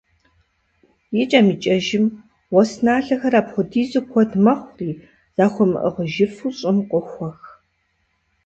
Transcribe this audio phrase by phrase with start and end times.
[1.21, 2.05] ИкӀэм икӀэжым,
[2.53, 4.91] уэс налъэхэр апхуэдизу куэд мэхъури,
[5.35, 7.39] захуэмыӀыгъыжыфу, щӀым къохуэх.